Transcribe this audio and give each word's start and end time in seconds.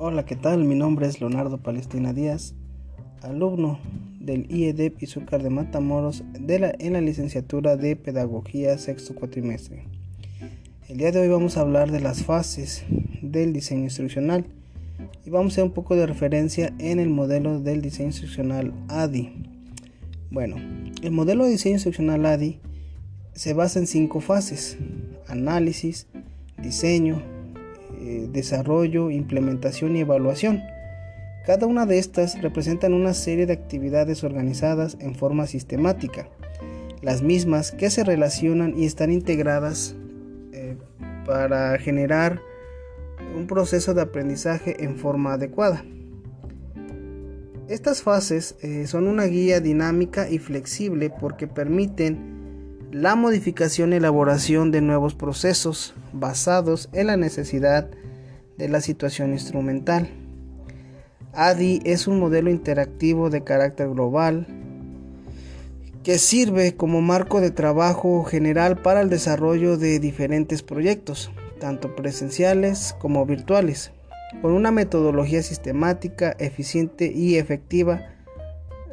Hola, 0.00 0.24
¿qué 0.24 0.36
tal? 0.36 0.64
Mi 0.64 0.76
nombre 0.76 1.08
es 1.08 1.20
Leonardo 1.20 1.58
Palestina 1.58 2.12
Díaz, 2.12 2.54
alumno 3.20 3.80
del 4.20 4.46
IEDEP 4.48 5.02
Izúcar 5.02 5.42
de 5.42 5.50
Matamoros 5.50 6.22
de 6.38 6.60
la, 6.60 6.72
en 6.78 6.92
la 6.92 7.00
licenciatura 7.00 7.76
de 7.76 7.96
Pedagogía 7.96 8.78
sexto 8.78 9.16
cuatrimestre. 9.16 9.86
El 10.88 10.98
día 10.98 11.10
de 11.10 11.18
hoy 11.18 11.26
vamos 11.26 11.56
a 11.56 11.62
hablar 11.62 11.90
de 11.90 11.98
las 11.98 12.22
fases 12.22 12.84
del 13.22 13.52
diseño 13.52 13.82
instruccional 13.82 14.46
y 15.26 15.30
vamos 15.30 15.54
a 15.54 15.54
hacer 15.54 15.64
un 15.64 15.72
poco 15.72 15.96
de 15.96 16.06
referencia 16.06 16.72
en 16.78 17.00
el 17.00 17.10
modelo 17.10 17.58
del 17.58 17.82
diseño 17.82 18.10
instruccional 18.10 18.72
ADI. 18.86 19.32
Bueno, 20.30 20.58
el 21.02 21.10
modelo 21.10 21.42
de 21.42 21.50
diseño 21.50 21.74
instruccional 21.74 22.24
ADI 22.24 22.60
se 23.32 23.52
basa 23.52 23.80
en 23.80 23.88
cinco 23.88 24.20
fases, 24.20 24.78
análisis, 25.26 26.06
diseño, 26.62 27.20
eh, 28.00 28.28
desarrollo, 28.30 29.10
implementación 29.10 29.96
y 29.96 30.00
evaluación. 30.00 30.62
Cada 31.44 31.66
una 31.66 31.86
de 31.86 31.98
estas 31.98 32.40
representan 32.42 32.94
una 32.94 33.14
serie 33.14 33.46
de 33.46 33.54
actividades 33.54 34.22
organizadas 34.22 34.96
en 35.00 35.14
forma 35.14 35.46
sistemática, 35.46 36.28
las 37.02 37.22
mismas 37.22 37.72
que 37.72 37.90
se 37.90 38.04
relacionan 38.04 38.74
y 38.76 38.84
están 38.84 39.10
integradas 39.10 39.96
eh, 40.52 40.76
para 41.24 41.78
generar 41.78 42.40
un 43.36 43.46
proceso 43.46 43.94
de 43.94 44.02
aprendizaje 44.02 44.84
en 44.84 44.96
forma 44.96 45.34
adecuada. 45.34 45.84
Estas 47.68 48.02
fases 48.02 48.56
eh, 48.62 48.86
son 48.86 49.08
una 49.08 49.24
guía 49.24 49.60
dinámica 49.60 50.30
y 50.30 50.38
flexible 50.38 51.10
porque 51.10 51.46
permiten 51.46 52.37
la 52.92 53.16
modificación 53.16 53.92
y 53.92 53.96
elaboración 53.96 54.70
de 54.70 54.80
nuevos 54.80 55.14
procesos 55.14 55.94
basados 56.12 56.88
en 56.92 57.08
la 57.08 57.16
necesidad 57.16 57.90
de 58.56 58.68
la 58.68 58.80
situación 58.80 59.32
instrumental. 59.32 60.08
ADI 61.34 61.80
es 61.84 62.08
un 62.08 62.18
modelo 62.18 62.50
interactivo 62.50 63.28
de 63.28 63.44
carácter 63.44 63.90
global 63.90 64.46
que 66.02 66.18
sirve 66.18 66.74
como 66.74 67.02
marco 67.02 67.42
de 67.42 67.50
trabajo 67.50 68.24
general 68.24 68.80
para 68.80 69.02
el 69.02 69.10
desarrollo 69.10 69.76
de 69.76 69.98
diferentes 69.98 70.62
proyectos, 70.62 71.30
tanto 71.60 71.94
presenciales 71.94 72.96
como 72.98 73.26
virtuales, 73.26 73.92
con 74.40 74.52
una 74.52 74.70
metodología 74.70 75.42
sistemática, 75.42 76.34
eficiente 76.38 77.12
y 77.14 77.36
efectiva 77.36 78.14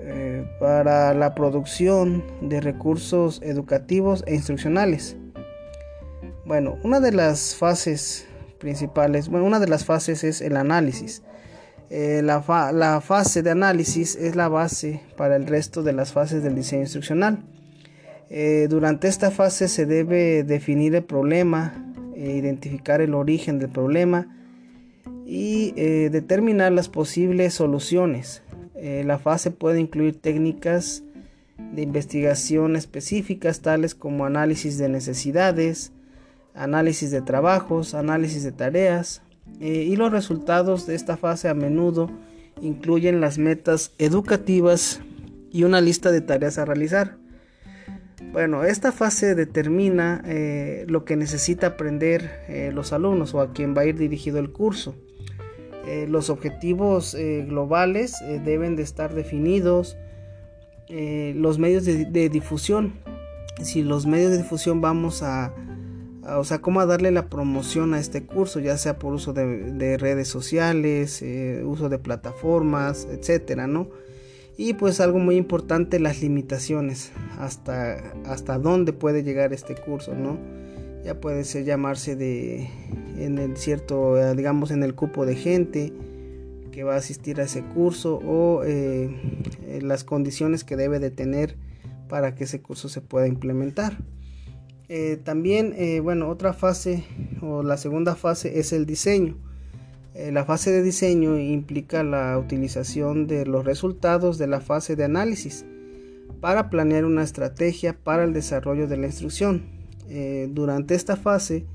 eh, 0.08 0.45
para 0.59 1.16
la 1.16 1.34
producción 1.34 2.23
de 2.39 2.61
recursos 2.61 3.42
educativos 3.42 4.23
e 4.28 4.36
instruccionales. 4.36 5.17
Bueno, 6.45 6.78
una 6.84 7.00
de 7.00 7.12
las 7.12 7.56
fases 7.56 8.28
principales, 8.59 9.30
bueno, 9.30 9.47
una 9.47 9.59
de 9.59 9.67
las 9.67 9.84
fases 9.84 10.23
es 10.23 10.42
el 10.42 10.58
análisis. 10.58 11.23
Eh, 11.89 12.22
la, 12.23 12.44
fase 13.02 13.42
de 13.42 13.50
análisis 13.50 14.16
es 14.16 14.36
la 14.36 14.47
base 14.47 15.02
para 15.17 15.38
el 15.38 15.47
resto 15.47 15.81
de 15.81 15.94
las 15.94 16.14
fases 16.14 16.44
del 16.44 16.53
diseño 16.53 16.84
instruccional. 16.84 17.44
Eh, 18.30 18.67
durante 18.69 19.08
esta 19.08 19.31
fase 19.31 19.67
se 19.67 19.88
debe 19.88 20.44
definir 20.44 20.94
el 20.94 21.03
problema, 21.03 21.84
identificar 22.16 23.02
el 23.02 23.16
origen 23.16 23.58
del 23.58 23.69
problema 23.69 24.38
y 25.25 25.72
determinar 26.12 26.72
las 26.73 26.90
posibles 26.90 27.56
soluciones. 27.56 28.44
Eh, 28.76 29.04
la 29.06 29.18
fase 29.18 29.52
puede 29.52 29.80
incluir 29.80 30.20
técnicas 30.20 31.04
de 31.58 31.81
investigación 31.81 32.76
específicas 32.76 33.62
tales 33.62 33.95
como 33.95 34.26
análisis 34.26 34.78
de 34.78 34.90
necesidades, 34.90 35.94
análisis 36.54 37.12
de 37.12 37.22
trabajos, 37.22 37.94
análisis 37.94 38.44
de 38.44 38.52
tareas 38.52 39.22
eh, 39.62 39.84
y 39.84 39.96
los 39.96 40.12
resultados 40.12 40.86
de 40.86 40.96
esta 40.96 41.16
fase 41.16 41.48
a 41.48 41.53
menudo 41.53 42.09
incluyen 42.62 43.22
las 43.22 43.38
metas 43.38 43.94
educativas 43.97 45.00
y 45.52 45.63
una 45.63 45.80
lista 45.80 46.12
de 46.12 46.22
tareas 46.22 46.57
a 46.57 46.66
realizar. 46.66 47.18
Bueno, 48.34 48.66
esta 48.66 48.92
fase 48.92 49.36
determina 49.36 50.22
eh, 50.25 50.86
lo 50.90 51.06
que 51.06 51.16
necesita 51.16 51.68
aprender 51.68 52.74
los 52.74 52.92
alumnos 52.92 53.34
o 53.34 53.40
a 53.40 53.53
quien 53.53 53.75
va 53.75 53.81
a 53.81 53.86
ir 53.86 53.97
dirigido 53.97 54.40
el 54.40 54.52
curso. 54.52 54.96
Eh, 55.88 56.07
los 56.09 56.29
objetivos 56.29 57.13
eh, 57.13 57.46
globales 57.47 58.19
eh, 58.22 58.41
deben 58.44 58.75
de 58.75 58.84
estar 58.84 59.13
definidos. 59.13 59.97
los 60.88 61.59
medios 61.59 61.85
de, 61.85 62.29
difusión. 62.29 62.94
Si 63.62 63.84
los 63.84 64.06
medios 64.06 64.31
de 64.31 64.38
difusión 64.38 64.81
vamos 64.81 65.24
a, 65.24 65.53
o 66.38 66.44
sea, 66.44 66.59
cómo 66.59 66.85
darle 66.85 67.12
la 67.12 67.28
promoción 67.28 67.94
a 67.94 68.00
este 68.00 68.24
curso, 68.24 68.59
ya 68.59 68.78
sea 68.78 69.00
por 69.00 69.13
uso 69.13 69.34
de, 69.34 69.97
redes 69.97 70.28
sociales, 70.28 71.24
uso 71.63 71.90
de 71.90 71.97
plataformas, 71.97 73.07
etcétera, 73.09 73.68
¿no? 73.68 73.90
Y 74.57 74.74
pues 74.74 75.01
algo 75.01 75.19
muy 75.19 75.35
importante, 75.38 76.00
las 76.00 76.22
limitaciones, 76.22 77.12
hasta, 77.40 78.13
hasta 78.25 78.57
dónde 78.59 78.94
puede 78.94 79.24
llegar 79.24 79.53
este 79.53 79.75
curso, 79.75 80.13
¿no? 80.13 80.38
Ya 81.06 81.22
puede 81.22 81.44
ser 81.44 81.66
llamarse 81.66 82.16
de 82.16 82.68
en 83.18 83.38
el 83.38 83.56
cierto 83.58 84.18
eh, 84.18 84.36
digamos 84.36 84.72
en 84.72 84.82
el 84.82 84.96
cupo 84.96 85.26
de 85.26 85.36
gente 85.36 85.94
que 86.72 86.84
va 86.84 86.96
a 86.96 86.98
asistir 86.98 87.40
a 87.40 87.44
ese 87.44 87.64
curso 87.64 88.16
o 88.26 88.64
eh, 88.64 89.16
eh, 89.68 89.80
las 89.84 90.04
condiciones 90.04 90.64
que 90.64 90.76
debe 90.76 91.00
de 91.00 91.12
tener 91.12 91.58
para 92.10 92.34
que 92.34 92.46
ese 92.46 92.62
curso 92.62 92.90
se 92.90 93.02
pueda 93.02 93.28
implementar. 93.28 93.98
También 95.24 95.74
bueno 96.04 96.30
otra 96.30 96.54
fase 96.54 97.04
o 97.42 97.64
la 97.64 97.78
segunda 97.78 98.14
fase 98.14 98.60
es 98.60 98.72
el 98.72 98.86
diseño. 98.86 99.36
La 100.14 100.46
fase 100.46 100.72
de 100.72 100.84
diseño 100.84 101.40
implica 101.40 102.04
la 102.04 102.38
utilización 102.38 103.26
de 103.26 103.48
los 103.48 103.66
resultados 103.66 104.38
de 104.38 104.46
la 104.46 104.62
fase 104.62 104.96
de 104.96 105.06
análisis 105.06 105.66
para 106.40 106.70
planear 106.70 107.06
una 107.06 107.24
estrategia 107.24 107.98
para 107.98 108.26
el 108.26 108.34
desarrollo 108.34 108.88
de 108.88 108.98
la 108.98 109.08
instrucción 109.08 109.75
eh, 110.10 110.48
durante 110.52 110.96
esta 110.96 111.16
fase 111.16 111.66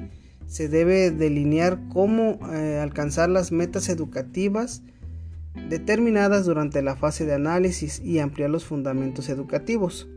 se 0.47 0.69
debe 0.69 1.11
delinear 1.11 1.79
cómo 1.93 2.39
eh, 2.53 2.79
alcanzar 2.83 3.29
las 3.29 3.53
metas 3.53 3.89
educativas 3.89 4.83
determinadas 5.69 6.47
durante 6.47 6.83
la 6.83 6.97
fase 6.97 7.25
de 7.25 7.35
análisis 7.35 8.01
y 8.05 8.19
ampliar 8.19 8.51
los 8.51 8.65
fundamentos 8.65 9.29
educativos. 9.29 10.09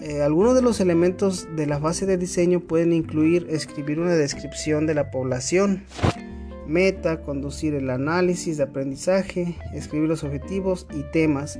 Eh, 0.00 0.22
algunos 0.22 0.54
de 0.54 0.62
los 0.62 0.80
elementos 0.80 1.48
de 1.54 1.66
la 1.66 1.78
fase 1.78 2.06
de 2.06 2.16
diseño 2.16 2.60
pueden 2.60 2.92
incluir 2.92 3.46
escribir 3.50 4.00
una 4.00 4.14
descripción 4.14 4.86
de 4.86 4.94
la 4.94 5.10
población, 5.10 5.84
meta, 6.66 7.22
conducir 7.22 7.74
el 7.74 7.88
análisis 7.90 8.56
de 8.56 8.64
aprendizaje, 8.64 9.56
escribir 9.74 10.08
los 10.08 10.24
objetivos 10.24 10.86
y 10.94 11.02
temas 11.12 11.58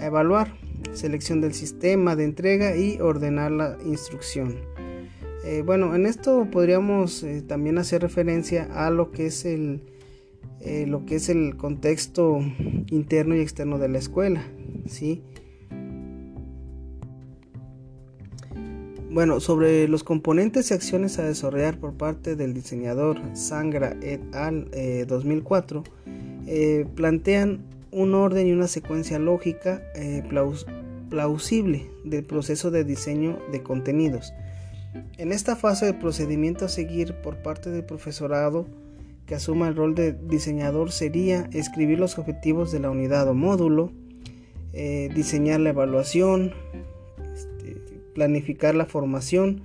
evaluar, 0.00 0.52
selección 0.92 1.40
del 1.40 1.54
sistema 1.54 2.16
de 2.16 2.24
entrega 2.24 2.76
y 2.76 3.00
ordenar 3.00 3.50
la 3.52 3.76
instrucción. 3.84 4.56
Eh, 5.50 5.62
bueno, 5.62 5.94
en 5.94 6.04
esto 6.04 6.46
podríamos 6.50 7.22
eh, 7.22 7.40
también 7.40 7.78
hacer 7.78 8.02
referencia 8.02 8.68
a 8.70 8.90
lo 8.90 9.10
que 9.12 9.24
es 9.24 9.46
el 9.46 9.80
eh, 10.60 10.84
lo 10.86 11.06
que 11.06 11.14
es 11.14 11.30
el 11.30 11.56
contexto 11.56 12.40
interno 12.90 13.34
y 13.34 13.40
externo 13.40 13.78
de 13.78 13.88
la 13.88 13.96
escuela, 13.96 14.44
¿sí? 14.84 15.22
Bueno, 19.10 19.40
sobre 19.40 19.88
los 19.88 20.04
componentes 20.04 20.70
y 20.70 20.74
acciones 20.74 21.18
a 21.18 21.24
desarrollar 21.24 21.78
por 21.78 21.94
parte 21.94 22.36
del 22.36 22.52
diseñador 22.52 23.18
Sangra 23.32 23.96
et 24.02 24.20
al 24.34 24.68
2004, 25.06 25.82
plantean 26.94 27.64
un 27.90 28.14
orden 28.14 28.48
y 28.48 28.52
una 28.52 28.66
secuencia 28.66 29.18
lógica 29.18 29.80
plausible 31.08 31.90
del 32.04 32.24
proceso 32.24 32.70
de 32.70 32.84
diseño 32.84 33.38
de 33.50 33.62
contenidos 33.62 34.34
en 35.16 35.32
esta 35.32 35.56
fase 35.56 35.86
del 35.86 35.98
procedimiento 35.98 36.64
a 36.64 36.68
seguir 36.68 37.14
por 37.14 37.42
parte 37.42 37.70
del 37.70 37.84
profesorado 37.84 38.66
que 39.26 39.34
asuma 39.34 39.68
el 39.68 39.76
rol 39.76 39.94
de 39.94 40.12
diseñador 40.12 40.90
sería 40.90 41.50
escribir 41.52 41.98
los 41.98 42.18
objetivos 42.18 42.72
de 42.72 42.80
la 42.80 42.88
unidad 42.88 43.28
o 43.28 43.34
módulo, 43.34 43.92
eh, 44.72 45.10
diseñar 45.14 45.60
la 45.60 45.70
evaluación, 45.70 46.54
este, 47.34 47.74
planificar 48.14 48.74
la 48.74 48.86
formación, 48.86 49.64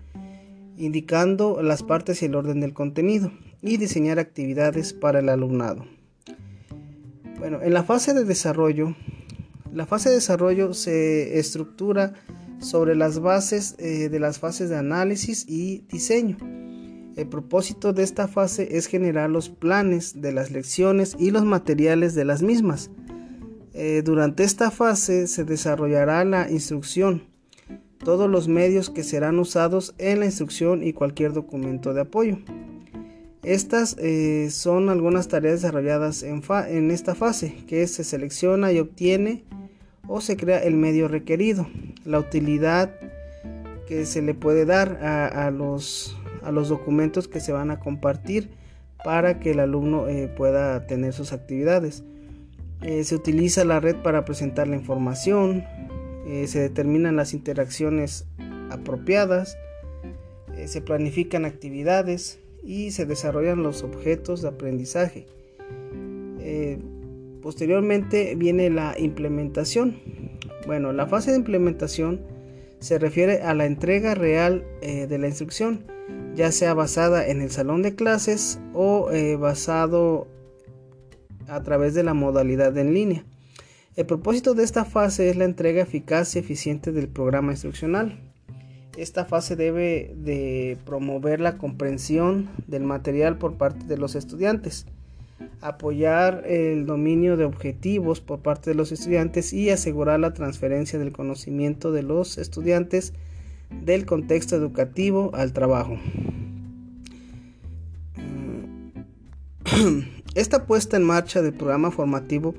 indicando 0.77 1.61
las 1.61 1.81
partes 1.81 2.21
y 2.21 2.25
el 2.25 2.35
orden 2.35 2.59
del 2.59 2.73
contenido 2.73 3.31
y 3.61 3.77
diseñar 3.77 4.19
actividades 4.19 4.91
para 4.91 5.19
el 5.19 5.29
alumnado. 5.29 5.85
Bueno, 7.39 7.61
en 7.61 7.73
la 7.73 7.83
fase 7.83 8.13
de 8.13 8.25
desarrollo, 8.25 8.95
la 9.71 9.85
fase 9.85 10.09
de 10.09 10.15
desarrollo 10.15 10.73
se 10.73 11.39
estructura 11.39 12.13
sobre 12.63 12.95
las 12.95 13.19
bases 13.19 13.75
eh, 13.77 14.09
de 14.09 14.19
las 14.19 14.39
fases 14.39 14.69
de 14.69 14.77
análisis 14.77 15.45
y 15.47 15.85
diseño. 15.89 16.37
El 17.15 17.27
propósito 17.27 17.93
de 17.93 18.01
esta 18.01 18.27
fase 18.27 18.75
es 18.77 18.87
generar 18.87 19.29
los 19.29 19.49
planes 19.49 20.21
de 20.21 20.31
las 20.31 20.49
lecciones 20.49 21.15
y 21.19 21.29
los 21.29 21.45
materiales 21.45 22.15
de 22.15 22.25
las 22.25 22.41
mismas. 22.41 22.89
Eh, 23.73 24.01
durante 24.03 24.43
esta 24.43 24.71
fase 24.71 25.27
se 25.27 25.43
desarrollará 25.43 26.23
la 26.25 26.49
instrucción, 26.49 27.23
todos 27.99 28.29
los 28.29 28.47
medios 28.47 28.89
que 28.89 29.03
serán 29.03 29.39
usados 29.39 29.93
en 29.97 30.19
la 30.19 30.25
instrucción 30.25 30.83
y 30.83 30.93
cualquier 30.93 31.33
documento 31.33 31.93
de 31.93 32.01
apoyo. 32.01 32.37
Estas 33.43 33.95
eh, 33.99 34.49
son 34.51 34.89
algunas 34.89 35.27
tareas 35.27 35.61
desarrolladas 35.61 36.23
en, 36.23 36.41
en, 36.69 36.91
esta 36.91 37.13
fase, 37.13 37.57
que 37.67 37.85
se 37.87 38.03
selecciona 38.03 38.71
y 38.71 38.79
obtiene 38.79 39.43
o 40.07 40.21
se 40.21 40.37
crea 40.37 40.59
el 40.59 40.75
medio 40.75 41.07
requerido, 41.07 41.67
la 42.05 42.19
utilidad 42.19 42.95
que 43.87 44.05
se 44.05 44.21
le 44.21 44.33
puede 44.33 44.65
dar 44.65 45.03
a, 45.03 45.51
los, 45.51 46.17
a 46.41 46.51
los, 46.51 46.69
documentos 46.69 47.27
que 47.27 47.39
se 47.39 47.51
van 47.51 47.71
a 47.71 47.79
compartir 47.79 48.49
para 49.03 49.39
que 49.39 49.51
el 49.51 49.59
alumno 49.59 50.07
eh, 50.07 50.27
pueda 50.27 50.87
tener 50.87 51.13
sus 51.13 51.33
actividades. 51.33 52.03
Eh, 52.81 53.03
se 53.03 53.15
utiliza 53.15 53.65
la 53.65 53.79
red 53.79 53.95
para 53.97 54.25
presentar 54.25 54.67
la 54.67 54.75
información, 54.75 55.63
se 56.45 56.59
determinan 56.59 57.17
las 57.17 57.33
interacciones 57.33 58.25
apropiadas, 58.69 59.57
se 60.65 60.79
planifican 60.79 61.43
actividades, 61.43 62.39
y 62.63 62.91
se 62.91 63.05
desarrollan 63.05 63.61
los 63.61 63.83
objetos 63.83 64.41
de 64.41 64.47
aprendizaje. 64.47 65.27
Posteriormente 67.43 68.35
viene 68.35 68.69
la 68.69 68.97
implementación. 68.97 69.99
Bueno, 70.65 70.93
la 70.93 71.07
fase 71.07 71.31
de 71.31 71.37
implementación 71.37 72.21
se 72.79 72.97
refiere 72.97 73.41
a 73.41 73.53
la 73.53 73.65
entrega 73.65 74.15
real 74.15 74.63
eh, 74.81 75.07
de 75.07 75.17
la 75.17 75.27
instrucción, 75.27 75.85
ya 76.35 76.53
sea 76.53 76.73
basada 76.73 77.27
en 77.27 77.41
el 77.41 77.51
salón 77.51 77.81
de 77.81 77.95
clases 77.95 78.61
o 78.73 79.11
eh, 79.11 79.35
basado 79.35 80.27
a 81.49 81.61
través 81.63 81.93
de 81.93 82.03
la 82.03 82.13
modalidad 82.13 82.77
en 82.77 82.93
línea. 82.93 83.25
El 83.97 84.05
propósito 84.05 84.53
de 84.53 84.63
esta 84.63 84.85
fase 84.85 85.29
es 85.29 85.35
la 85.35 85.43
entrega 85.43 85.83
eficaz 85.83 86.35
y 86.35 86.39
eficiente 86.39 86.93
del 86.93 87.09
programa 87.09 87.51
instruccional. 87.51 88.21
Esta 88.95 89.25
fase 89.25 89.57
debe 89.57 90.13
de 90.15 90.77
promover 90.85 91.41
la 91.41 91.57
comprensión 91.57 92.49
del 92.67 92.83
material 92.83 93.37
por 93.37 93.57
parte 93.57 93.85
de 93.85 93.97
los 93.97 94.15
estudiantes, 94.15 94.85
apoyar 95.63 96.43
el 96.45 96.85
dominio 96.85 97.37
de 97.37 97.45
objetivos 97.45 98.19
por 98.19 98.39
parte 98.39 98.69
de 98.69 98.75
los 98.75 98.91
estudiantes 98.91 99.53
y 99.53 99.69
asegurar 99.69 100.19
la 100.19 100.33
transferencia 100.33 100.99
del 100.99 101.13
conocimiento 101.13 101.93
de 101.93 102.03
los 102.03 102.37
estudiantes 102.37 103.13
del 103.71 104.05
contexto 104.05 104.57
educativo 104.57 105.31
al 105.33 105.53
trabajo. 105.53 105.97
Esta 110.35 110.65
puesta 110.65 110.97
en 110.97 111.03
marcha 111.03 111.41
del 111.41 111.53
programa 111.53 111.91
formativo 111.91 112.53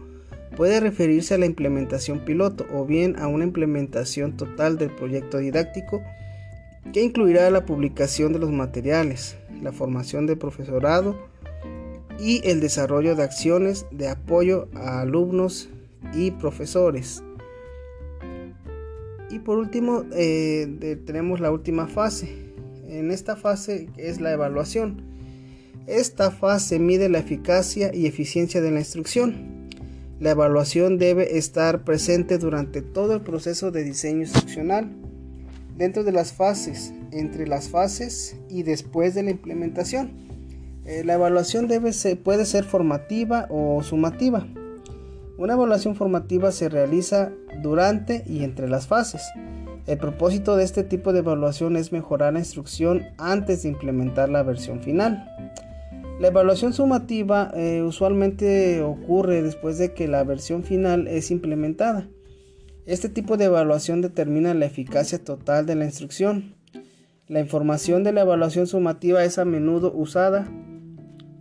puede 0.57 0.81
referirse 0.81 1.35
a 1.35 1.39
la 1.39 1.47
implementación 1.47 2.21
piloto 2.21 2.65
o 2.73 2.87
bien 2.87 3.19
a 3.19 3.27
una 3.27 3.45
implementación 3.45 4.37
total 4.37 4.79
del 4.79 4.91
proyecto 4.91 5.39
didáctico 5.39 6.03
que 6.93 7.03
incluirá 7.03 7.51
la 7.51 7.67
publicación 7.67 8.33
de 8.33 8.39
los 8.39 8.51
materiales, 8.51 9.37
la 9.63 9.73
formación 9.73 10.27
del 10.27 10.39
profesorado 10.39 11.34
y 12.19 12.41
el 12.49 12.61
desarrollo 12.61 13.17
de 13.17 13.23
acciones 13.23 13.87
de 13.91 14.09
apoyo 14.09 14.69
a 14.75 15.01
alumnos 15.01 15.69
y 16.13 16.31
profesores. 16.31 17.23
Y 19.31 19.41
por 19.41 19.59
último, 19.59 20.05
eh, 20.13 20.99
tenemos 21.05 21.41
la 21.41 21.51
última 21.51 21.87
fase. 21.89 22.29
En 22.89 23.11
esta 23.11 23.37
fase 23.37 23.89
es 23.97 24.21
la 24.21 24.33
evaluación. 24.33 25.03
Esta 25.87 26.31
fase 26.31 26.79
mide 26.79 27.09
la 27.09 27.19
eficacia 27.19 27.95
y 27.95 28.07
eficiencia 28.07 28.61
de 28.61 28.71
la 28.71 28.79
instrucción. 28.79 29.69
La 30.21 30.31
evaluación 30.31 30.99
debe 30.99 31.37
estar 31.37 31.85
presente 31.85 32.39
durante 32.39 32.81
todo 32.81 33.15
el 33.15 33.23
proceso 33.23 33.71
de 33.71 33.83
diseño 33.83 34.21
instruccional 34.21 34.89
dentro 35.77 36.05
de 36.05 36.13
las 36.13 36.33
fases, 36.33 36.93
entre 37.11 37.47
las 37.47 37.69
fases 37.69 38.37
y 38.49 38.63
después 38.63 39.15
de 39.15 39.25
la 39.25 39.33
implementación. 39.33 40.13
Eh, 40.85 41.03
la 41.05 41.15
evaluación 41.15 41.67
debe 41.67 41.93
puede 42.23 42.45
ser 42.45 42.65
formativa 42.65 43.47
o 43.49 43.83
sumativa. 43.83 44.47
Una 45.39 45.55
evaluación 45.55 45.97
formativa 45.97 46.53
se 46.53 46.69
realiza 46.69 47.33
durante 47.63 48.23
y 48.27 48.45
entre 48.45 48.69
las 48.69 48.87
fases. 48.87 49.23
El 49.87 49.99
propósito 49.99 50.57
de 50.57 50.65
este 50.65 50.85
tipo 50.85 51.13
de 51.13 51.21
evaluación 51.21 51.77
es 51.77 51.93
mejorar 51.93 52.35
la 52.35 52.39
instrucción 52.39 53.03
antes 53.19 53.63
de 53.63 53.71
implementar 53.71 54.29
la 54.29 54.43
versión 54.43 54.81
final. 54.81 55.29
La 56.21 56.29
evaluación 56.29 56.73
sumativa 56.73 57.51
eh, 57.55 57.83
usualmente 57.83 58.83
ocurre 58.83 59.43
después 59.43 59.79
de 59.79 59.93
que 59.95 60.07
la 60.07 60.23
versión 60.23 60.63
final 60.63 61.09
es 61.09 61.31
implementada. 61.31 62.09
Este 62.87 63.09
tipo 63.09 63.37
de 63.37 63.47
evaluación 63.47 64.03
determina 64.03 64.55
la 64.55 64.67
eficacia 64.67 65.19
total 65.19 65.67
de 65.67 65.75
la 65.75 65.87
instrucción. 65.87 66.55
La 67.27 67.41
información 67.41 68.05
de 68.05 68.13
la 68.13 68.21
evaluación 68.21 68.67
sumativa 68.67 69.25
es 69.25 69.39
a 69.39 69.45
menudo 69.45 69.93
usada 69.95 70.47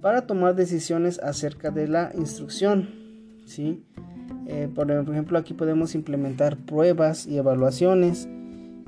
para 0.04 0.28
tomar 0.28 0.54
decisiones 0.54 1.18
acerca 1.20 1.72
de 1.72 1.88
la 1.88 2.12
instrucción. 2.14 2.90
¿sí? 3.46 3.86
Eh, 4.48 4.68
por 4.76 4.92
ejemplo, 4.92 5.38
aquí 5.38 5.54
podemos 5.54 5.96
implementar 5.96 6.58
pruebas 6.58 7.26
y 7.26 7.38
evaluaciones. 7.38 8.28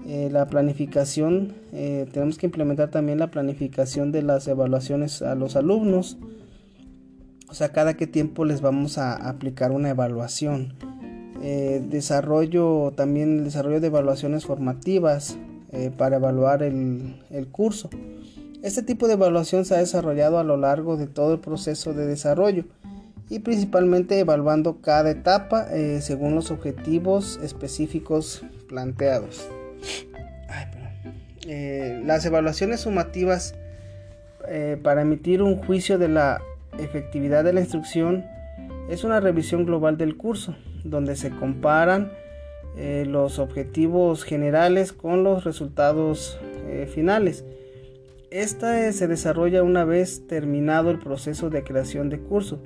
Eh, 0.06 0.28
la 0.30 0.46
planificación, 0.48 1.54
eh, 1.72 2.06
tenemos 2.12 2.38
que 2.38 2.48
implementar 2.48 2.92
también 2.92 3.18
la 3.18 3.32
planificación 3.32 4.12
de 4.12 4.24
las 4.24 4.46
evaluaciones 4.50 5.22
a 5.22 5.36
los 5.36 5.56
alumnos. 5.56 6.18
O 7.48 7.54
sea, 7.54 7.70
cada 7.70 7.94
qué 7.94 8.08
tiempo 8.08 8.44
les 8.44 8.60
vamos 8.60 8.98
a 8.98 9.14
aplicar 9.30 9.72
una 9.72 9.90
evaluación. 9.90 10.74
Desarrollo 11.42 12.92
también 12.96 13.38
el 13.38 13.44
desarrollo 13.44 13.80
de 13.80 13.88
evaluaciones 13.88 14.46
formativas 14.46 15.38
para 15.96 16.16
evaluar 16.16 16.64
el, 16.64 17.18
curso. 17.52 17.92
Este 18.66 18.82
tipo 18.82 19.08
de 19.08 19.14
evaluación 19.14 19.64
se 19.64 19.76
ha 19.76 19.78
desarrollado 19.78 20.40
a 20.40 20.44
lo 20.44 20.58
largo 20.58 20.98
de 20.98 21.06
todo 21.06 21.36
el 21.36 21.40
proceso 21.40 21.94
de 21.94 22.08
desarrollo 22.08 22.66
y 23.30 23.40
principalmente 23.40 24.18
evaluando 24.18 24.82
cada 24.82 25.12
etapa 25.12 25.68
eh, 25.72 26.02
según 26.02 26.34
los 26.34 26.50
objetivos 26.50 27.40
específicos 27.44 28.44
planteados. 28.68 29.48
las 31.46 32.26
evaluaciones 32.26 32.82
sumativas 32.82 33.54
para 34.82 35.04
emitir 35.04 35.44
un 35.44 35.58
juicio 35.58 36.00
de 36.00 36.08
la 36.08 36.42
efectividad 36.80 37.44
de 37.44 37.54
la 37.54 37.62
instrucción 37.62 38.26
es 38.90 39.04
una 39.04 39.20
revisión 39.20 39.66
global 39.66 39.96
del 39.98 40.18
curso 40.18 40.56
donde 40.84 41.16
se 41.16 41.30
comparan 41.30 42.12
eh, 42.78 43.06
los 43.08 43.38
objetivos 43.40 44.24
generales 44.24 44.92
con 44.92 45.24
los 45.24 45.44
resultados 45.44 46.40
eh, 46.68 46.90
finales. 46.92 47.46
Esta 48.36 48.86
eh, 48.86 48.92
se 48.92 49.08
desarrolla 49.08 49.64
una 49.64 49.86
vez 49.86 50.28
terminado 50.28 50.92
el 50.92 51.00
proceso 51.00 51.50
de 51.50 51.64
creación 51.64 52.10
de 52.10 52.20
curso. 52.20 52.62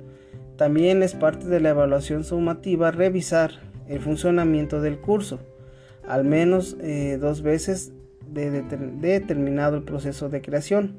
También 0.56 1.00
es 1.04 1.14
parte 1.14 1.46
de 1.46 1.60
la 1.60 1.68
evaluación 1.68 2.24
sumativa 2.24 2.90
revisar 2.90 3.52
el 3.86 4.00
funcionamiento 4.00 4.80
del 4.80 4.98
curso, 4.98 5.38
al 6.08 6.24
menos 6.24 6.76
dos 7.20 7.42
veces 7.42 7.92
de, 8.26 8.50
de 8.50 9.20
terminado 9.20 9.76
el 9.76 9.84
proceso 9.84 10.28
de 10.28 10.42
creación. 10.42 10.98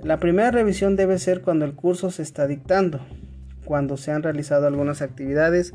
La 0.00 0.18
primera 0.20 0.52
revisión 0.52 0.94
debe 0.94 1.18
ser 1.18 1.42
cuando 1.42 1.64
el 1.64 1.74
curso 1.74 2.12
se 2.12 2.22
está 2.22 2.46
dictando, 2.46 3.00
cuando 3.64 3.96
se 3.96 4.12
han 4.12 4.22
realizado 4.22 4.68
algunas 4.68 5.02
actividades 5.02 5.74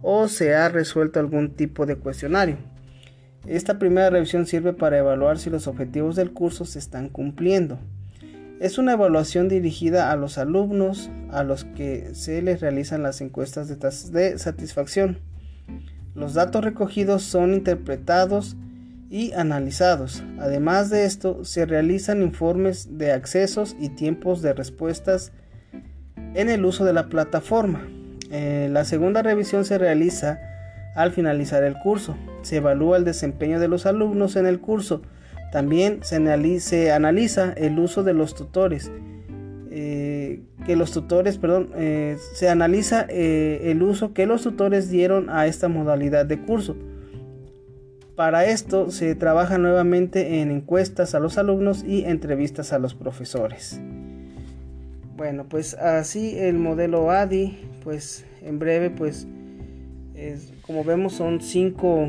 o 0.00 0.26
se 0.28 0.54
ha 0.54 0.70
resuelto 0.70 1.20
algún 1.20 1.50
tipo 1.50 1.84
de 1.84 1.96
cuestionario. 1.96 2.71
Esta 3.46 3.78
primera 3.78 4.08
revisión 4.10 4.46
sirve 4.46 4.72
para 4.72 4.98
evaluar 4.98 5.38
si 5.38 5.50
los 5.50 5.66
objetivos 5.66 6.14
del 6.14 6.32
curso 6.32 6.64
se 6.64 6.78
están 6.78 7.08
cumpliendo. 7.08 7.78
Es 8.60 8.78
una 8.78 8.92
evaluación 8.92 9.48
dirigida 9.48 10.12
a 10.12 10.16
los 10.16 10.38
alumnos 10.38 11.10
a 11.32 11.42
los 11.42 11.64
que 11.64 12.14
se 12.14 12.40
les 12.42 12.60
realizan 12.60 13.02
las 13.02 13.20
encuestas 13.20 13.66
de, 14.12 14.38
satisfacción. 14.38 15.18
Los 16.14 16.34
datos 16.34 16.62
recogidos 16.62 17.24
son 17.24 17.54
interpretados 17.54 18.56
y 19.10 19.32
analizados. 19.32 20.22
Además 20.38 20.90
de 20.90 21.04
esto, 21.04 21.44
se 21.44 21.66
realizan 21.66 22.22
informes 22.22 22.96
de 22.98 23.10
accesos 23.10 23.74
y 23.80 23.88
tiempos 23.88 24.42
de 24.42 24.52
respuestas 24.52 25.32
en 26.34 26.48
el 26.48 26.64
uso 26.64 26.84
de 26.84 26.92
la 26.92 27.08
plataforma. 27.08 27.88
Eh, 28.30 28.68
la 28.70 28.84
segunda 28.84 29.22
revisión 29.22 29.64
se 29.64 29.78
realiza 29.78 30.38
al 30.94 31.10
finalizar 31.10 31.64
el 31.64 31.74
curso. 31.80 32.16
Se 32.42 32.56
evalúa 32.56 32.96
el 32.96 33.04
desempeño 33.04 33.58
de 33.60 33.68
los 33.68 33.86
alumnos 33.86 34.36
en 34.36 34.46
el 34.46 34.60
curso. 34.60 35.02
También 35.52 36.00
se, 36.02 36.16
analiza, 36.16 37.52
el 37.52 37.78
uso 37.78 38.02
de 38.02 38.14
los 38.14 38.34
tutores. 38.34 38.90
Eh, 39.70 40.42
que 40.66 40.76
los 40.76 40.92
tutores, 40.92 41.38
perdón, 41.38 41.70
eh, 41.76 42.16
se 42.34 42.48
analiza 42.48 43.02
el 43.02 43.82
uso 43.82 44.12
que 44.12 44.26
los 44.26 44.42
tutores 44.42 44.90
dieron 44.90 45.30
a 45.30 45.46
esta 45.46 45.68
modalidad 45.68 46.26
de 46.26 46.40
curso. 46.40 46.76
Para 48.16 48.44
esto 48.44 48.90
se 48.90 49.14
trabaja 49.14 49.56
nuevamente 49.56 50.40
en 50.40 50.50
encuestas 50.50 51.14
a 51.14 51.20
los 51.20 51.38
alumnos 51.38 51.82
y 51.82 52.04
entrevistas 52.04 52.72
a 52.72 52.78
los 52.78 52.94
profesores. 52.94 53.80
Bueno, 55.16 55.46
pues 55.48 55.74
así 55.74 56.38
el 56.38 56.58
modelo 56.58 57.10
ADI, 57.10 57.58
pues 57.82 58.26
en 58.42 58.58
breve, 58.58 58.90
pues 58.90 59.26
como 60.62 60.84
vemos 60.84 61.14
son 61.14 61.40
cinco, 61.40 62.08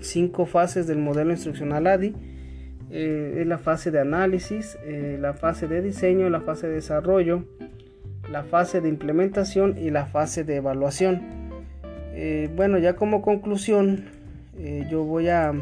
cinco, 0.00 0.46
fases 0.46 0.86
del 0.86 0.98
modelo 0.98 1.32
instruccional 1.32 1.86
ADI. 1.86 2.14
eh, 2.90 3.38
es 3.40 3.46
la 3.46 3.58
fase 3.58 3.90
de 3.90 4.00
análisis, 4.00 4.76
eh, 4.84 5.16
la 5.20 5.34
fase 5.34 5.68
de 5.68 5.80
diseño, 5.80 6.28
la 6.28 6.40
fase 6.40 6.66
de 6.66 6.74
desarrollo, 6.74 7.44
la 8.30 8.42
fase 8.42 8.80
de 8.80 8.88
implementación 8.88 9.78
y 9.78 9.90
la 9.90 10.06
fase 10.06 10.44
de 10.44 10.56
evaluación. 10.56 11.20
Eh, 12.14 12.50
bueno, 12.56 12.78
ya 12.78 12.96
como 12.96 13.22
conclusión, 13.22 14.06
yo 14.90 15.04
voy 15.04 15.28
a, 15.28 15.54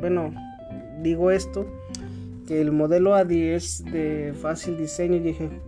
bueno, 0.00 0.32
digo 1.02 1.30
esto, 1.30 1.66
que 2.46 2.60
el 2.62 2.72
modelo 2.72 3.14
ADI 3.14 3.48
es 3.48 3.84
de 3.84 4.32
fácil 4.40 4.78
diseño 4.78 5.16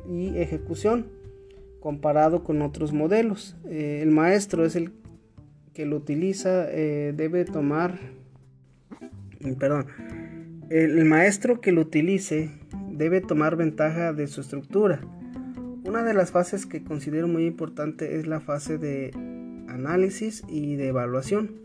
y, 0.09 0.39
ejecución 0.39 1.09
comparado 1.81 2.43
con 2.43 2.63
otros 2.63 2.93
modelos. 2.93 3.57
el 3.69 4.11
maestro 4.11 4.65
es 4.65 4.75
el 4.77 4.91
lo 5.87 5.97
utiliza, 5.97 6.67
debe 6.67 7.45
tomar, 7.45 7.99
perdón, 9.59 9.87
el 10.71 11.05
maestro 11.05 11.61
que 11.61 11.73
lo 11.73 11.81
utilice 11.83 12.51
debe 12.91 13.21
tomar 13.21 13.57
ventaja 13.57 14.13
de 14.13 14.27
su 14.27 14.41
estructura. 14.41 15.01
Una 15.85 16.05
de 16.05 16.15
las 16.15 16.31
fases 16.31 16.67
que 16.67 16.85
considero 16.85 17.27
muy 17.27 17.47
importante 17.47 18.17
es 18.17 18.27
la 18.27 18.41
fase 18.41 18.79
de 18.79 19.11
análisis 19.69 20.45
y 20.49 20.77
de 20.77 20.89
evaluación, 20.89 21.57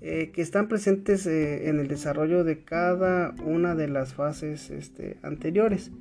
eh, 0.00 0.30
que 0.32 0.40
están 0.40 0.68
presentes 0.68 1.26
eh, 1.26 1.68
en 1.68 1.78
el 1.78 1.88
desarrollo 1.88 2.44
de 2.44 2.64
cada 2.64 3.34
una 3.44 3.74
de 3.74 3.88
las 3.88 4.14
fases 4.14 4.70
este, 4.70 5.18
anteriores. 5.22 5.92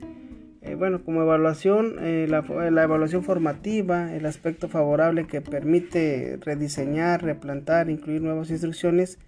Eh, 0.66 0.76
bueno, 0.76 1.04
como 1.04 1.22
evaluación, 1.22 1.96
la, 2.30 2.42
la, 2.42 2.84
evaluación 2.84 3.24
formativa, 3.24 4.14
el 4.14 4.26
aspecto 4.26 4.68
favorable 4.68 5.28
que 5.28 5.40
permite 5.40 6.38
rediseñar, 6.42 7.24
replantar, 7.24 7.90
incluir 7.90 8.22
nuevas 8.22 8.50
instrucciones 8.50 9.20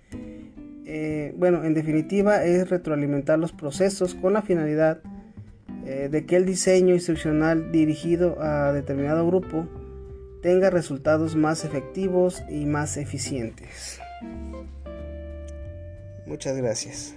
eh, 0.90 1.34
bueno, 1.36 1.66
en 1.66 1.74
definitiva 1.74 2.46
es 2.46 2.70
retroalimentar 2.70 3.38
los 3.38 3.52
procesos 3.52 4.16
con 4.16 4.32
la 4.32 4.42
finalidad 4.42 5.02
eh, 5.86 6.08
de 6.10 6.26
que 6.26 6.38
el 6.38 6.46
diseño 6.46 6.94
instruccional 6.94 7.74
dirigido 7.74 8.42
a 8.42 8.72
determinado 8.72 9.28
grupo 9.28 9.68
tenga 10.42 10.70
resultados 10.70 11.36
más 11.36 11.66
efectivos 11.66 12.42
y 12.50 12.66
más 12.66 12.96
eficientes. 12.96 14.00
Muchas 16.26 16.56
gracias. 16.56 17.14